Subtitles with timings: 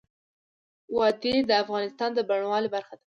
[0.95, 3.05] وادي د افغانستان د بڼوالۍ برخه ده.